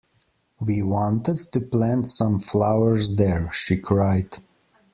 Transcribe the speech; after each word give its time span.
‘We 0.59 0.81
wanted 0.81 1.37
to 1.51 1.59
plant 1.61 2.07
some 2.07 2.39
flowers 2.39 3.17
there,’ 3.17 3.51
she 3.53 3.77
cried. 3.77 4.35